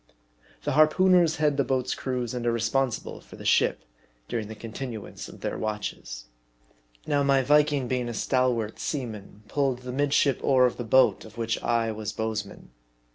[0.63, 3.85] The harpooneers head the boats' crews, and are responsible for the ship
[4.27, 6.25] during the continuance of their watches.
[7.05, 11.37] Now, my Viking being a stalwart seaman, pulled the midship oar of the boat of
[11.37, 12.71] which I was bowsman.